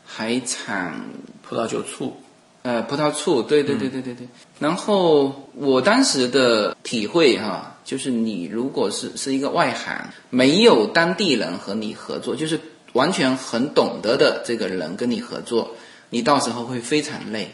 [0.05, 0.95] 还产
[1.43, 2.16] 葡萄酒醋，
[2.62, 4.26] 呃，葡萄醋，对对对对对对。
[4.59, 12.61] 然后我当时的体会哈、就是你如果是是一个外行，没有当地人和你合作，就是
[12.93, 15.74] 完全很懂得的这个人跟你合作，
[16.13, 17.51] 你到时候会非常累。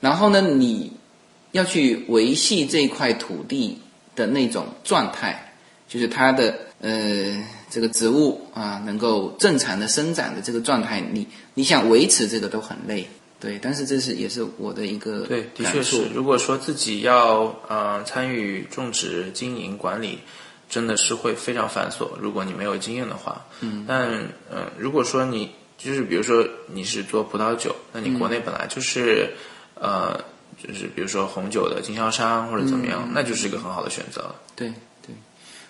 [0.00, 0.92] 然后呢，你
[1.52, 3.80] 要去维系这块土地
[4.14, 5.54] 的那种状态，
[5.88, 13.08] 就是它的呃这个植物啊能够正常的生长的这个状态，你你想维持这个都很累。
[13.40, 16.04] 对，但是这是也是我的一个对，的确是。
[16.14, 20.18] 如果说自己要呃参与种植、经营、管理，
[20.68, 22.10] 真的是会非常繁琐。
[22.20, 25.50] 如果你没有经验的话，嗯，但嗯、呃如果说你
[25.82, 29.32] 就是比如说你是做葡萄酒，那你国内本来就是、
[29.74, 30.14] 呃，
[30.62, 34.34] 就是比如说红酒的经销商或者怎么样，那就是一个很好的选择了。
[34.54, 34.68] 对
[35.00, 35.14] 对，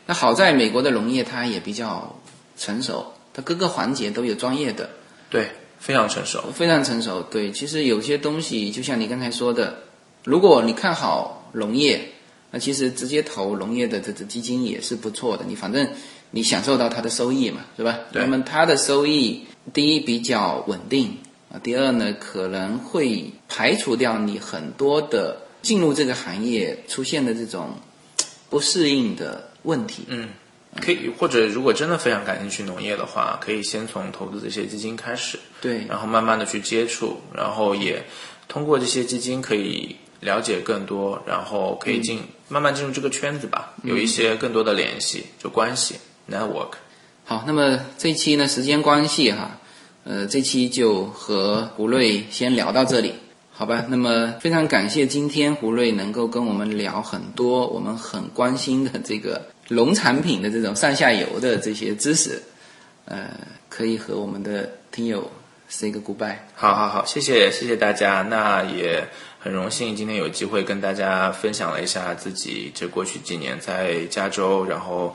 [0.06, 2.20] 那好在美国的农业它也比较
[2.58, 4.90] 成熟，它各个环节都有专业的，
[5.30, 5.48] 对，
[5.78, 6.42] 非常成熟。
[6.52, 7.22] 非常成熟。
[7.22, 9.84] 对，其实有些东西就像你刚才说的，
[10.24, 12.10] 如果你看好农业，
[12.50, 15.44] 那其实直接投农业的这这基金也是不错的。
[15.46, 15.88] 你反正
[16.32, 17.96] 你享受到它的收益嘛，是吧？
[18.10, 21.18] 对那么它的收益，第一比较稳定
[21.52, 27.76] 啊，第二呢可能会排除掉你很多的进入这个行业出现的这种
[28.48, 30.04] 不适应的问题。
[30.08, 30.30] 嗯，
[30.80, 38.04] 可以，或者如果真的非常感兴趣农业的话，可以先从投资这些基金开始，对，然后慢慢的去接触，然后也
[38.48, 45.96] 通过这些基金可以了解更多，然后可以进、慢慢进入这个圈子吧，有一些更多的联系，就关系
[46.30, 46.72] network。
[47.24, 49.59] 好，那么这一期呢，时间关系哈，
[50.04, 53.14] 呃，这期就和胡瑞先聊到这里，
[53.52, 53.84] 好吧？
[53.88, 62.42] 那么非常感谢今天胡瑞能够跟我们聊很多我们很关心的这个农产品的这种上下游的这些知识，
[63.04, 63.28] 呃，
[63.68, 65.30] 可以和我们的听友
[65.68, 66.36] say 个 goodbye。
[66.54, 69.06] 好好好，谢谢谢谢大家，那也
[69.38, 75.14] 很荣幸今天有机会跟大家分享了一下自己这过去几年在加州，然后